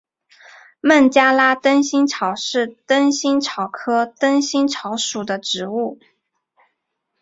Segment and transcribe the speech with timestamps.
[0.79, 5.99] 孟加拉灯心草是灯心草科灯心草属的植物。